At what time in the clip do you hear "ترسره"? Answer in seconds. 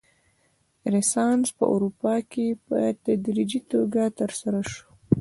4.19-4.61